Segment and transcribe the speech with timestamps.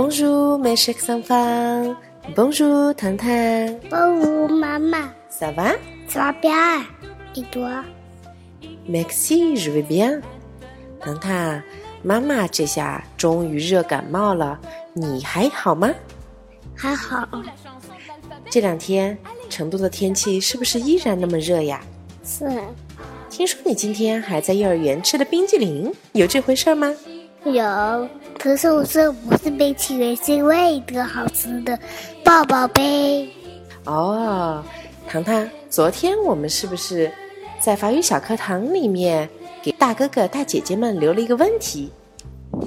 [0.00, 1.96] Bonjour, mes chers enfants.
[2.36, 3.28] Bonjour, 糖糖。
[3.90, 5.12] Bonjour, 妈妈。
[5.28, 5.74] Ça va?
[6.08, 6.84] Ça va bien.
[7.34, 7.82] Et toi?
[8.86, 10.22] Merci, je vais bien.
[11.00, 11.60] 糖糖，
[12.04, 14.60] 妈妈这下终于热感冒了，
[14.92, 15.92] 你还好吗？
[16.76, 17.28] 还好。
[18.48, 19.18] 这两天
[19.50, 21.80] 成都的天气是不是依然那么热呀？
[22.22, 22.44] 是。
[23.28, 26.94] 听说你今天还在幼儿园吃了冰激凌，有这回事吗？
[27.44, 31.78] 有，可是我说不是冰淇淋，是因为一个好吃的
[32.24, 33.30] 抱抱杯。
[33.84, 34.62] 哦，
[35.08, 37.10] 糖糖，昨天我们是不是
[37.60, 39.28] 在法语小课堂里面
[39.62, 41.90] 给大哥哥大姐姐们留了一个问题？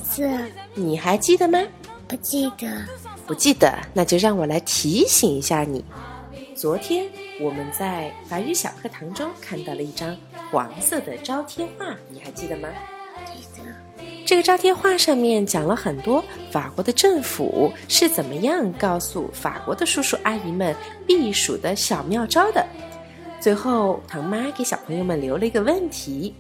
[0.10, 0.30] 是。
[0.74, 1.62] 你还记得吗？
[2.08, 2.68] 不记得。
[3.28, 5.84] 不记得，那就让我来提醒一下你。
[6.56, 7.06] 昨天
[7.40, 10.16] 我们在法语小课堂中看到了一张
[10.50, 12.70] 黄色的招贴画，你还记得吗？
[14.26, 20.74] 这个招贴画上面讲了很多法国的政府是怎么样告诉法国的叔叔阿姨们
[21.06, 22.66] 避暑的小妙招的。
[23.42, 26.34] 最后，唐妈给小朋友们留了一个问题，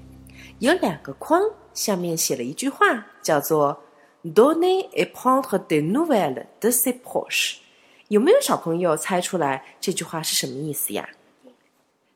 [0.59, 1.41] 有两个框，
[1.73, 3.83] 下面写了一句话，叫做
[4.23, 7.55] “Donner et prendre des nouvelles de ses proches”。
[8.07, 11.09] 有没有小朋友猜出来这句话是什么意思呀？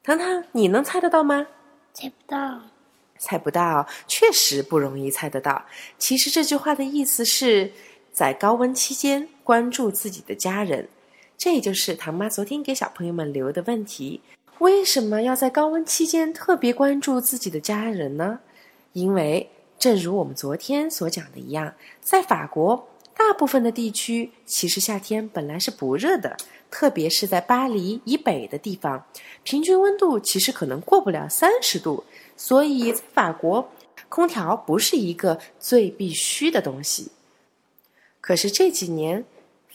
[0.03, 1.47] 糖糖，你能猜得到吗？
[1.91, 2.61] 猜不到。
[3.17, 5.63] 猜不到，确实不容易猜得到。
[5.97, 7.71] 其实这句话的意思是
[8.11, 10.87] 在高温期间关注自己的家人。
[11.37, 14.21] 这也就是唐妈昨天给小朋友们留的问题：
[14.59, 18.39] 为什么要在高温期间特别关注自己的家人呢？
[18.93, 22.87] 因为正如我们昨天所讲的一样，在法国。
[23.27, 26.37] 大部分的地区其实夏天本来是不热的，
[26.69, 29.03] 特别是在巴黎以北的地方，
[29.41, 32.03] 平均温度其实可能过不了三十度。
[32.37, 33.67] 所以在法国，
[34.09, 37.11] 空调不是一个最必须的东西。
[38.21, 39.25] 可是这几年，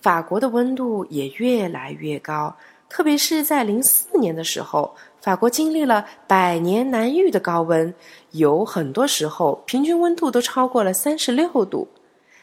[0.01, 2.57] 法国的温度也越来越高，
[2.89, 7.93] 特别是在零四年的时候，法国经历了百年难遇的高温，
[8.31, 11.89] 有很多时候平均温度都超过了三十六度。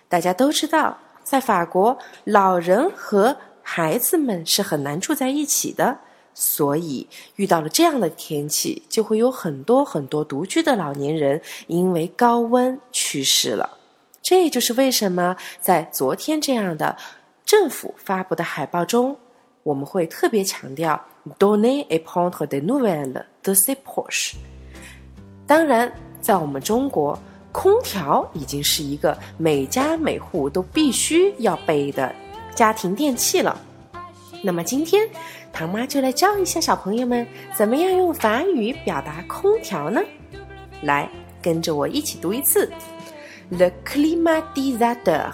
[0.09, 0.97] 大家都知道，
[1.29, 5.99] 在法国，老人和孩子们是很难住在一起的，
[6.33, 7.05] 所以
[7.35, 13.77] 遇到了这样的天气，就会有很多很多独居的老年人因为高温去世了。
[14.21, 16.95] 这也就是为什么在昨天这样的
[17.45, 19.13] 政府发布的海报中，
[19.63, 20.97] 我们会特别强调
[21.37, 24.35] “donner et prendre des nouvelles de ses proches”。
[25.45, 27.19] 当然，在我们中国。
[27.57, 32.13] 空调已经是一个每家每户都必须要备的
[32.53, 33.59] 家庭电器了。
[34.43, 35.09] 那么今天，
[35.51, 37.25] 唐妈就来教一下小朋友们
[37.55, 39.99] 怎么样用法语表达空调呢？
[40.83, 41.09] 来，
[41.41, 42.71] 跟着我一起读一次
[43.49, 45.31] ：le climatisateur。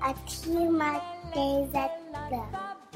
[0.00, 1.80] a climatisateur。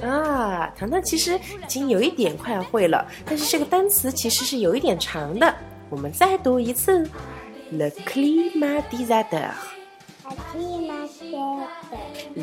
[0.04, 5.54] 啊，糖糖其实已经有一点快要会了，但是这个单词其实是有一点长的。
[5.88, 7.08] 我们再读一次。
[7.72, 9.48] Le climatisateur.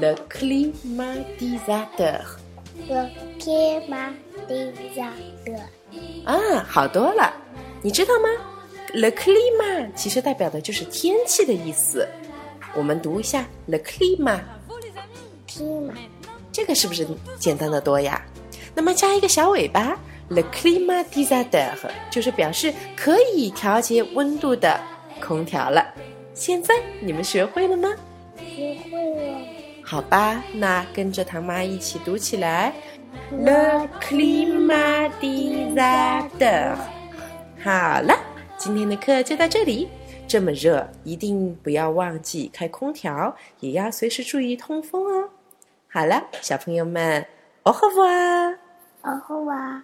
[0.01, 2.39] Le climatisateur.
[2.89, 3.05] Le
[3.37, 5.61] climatisateur.
[6.25, 7.31] 啊，好多了，
[7.83, 8.27] 你知道吗
[8.91, 12.07] ？Le climat 其实代表的就是天气的意思。
[12.73, 14.41] 我们读一下 le climat。
[15.47, 15.93] climat，
[16.51, 17.07] 这个是不是
[17.37, 18.19] 简单的多呀？
[18.73, 19.95] 那么加一个小尾巴
[20.29, 21.69] ，le climatisateur
[22.09, 24.81] 就是表示可以调节温度的。
[25.19, 25.85] 空调了，
[26.33, 27.89] 现在你们学会了吗？
[28.37, 29.39] 学会了。
[29.83, 32.73] 好吧，那跟着唐妈一起读起来
[33.31, 36.75] ：Le climatisateur。
[37.63, 38.15] 好了，
[38.57, 39.89] 今天的课就到这里。
[40.27, 45.29] 这么热，一定不要忘记开空调，也要随时注意通风哦。
[45.87, 47.25] 好了，小朋友们，
[47.63, 48.51] 哦吼哇，
[49.01, 49.83] 哦吼哇。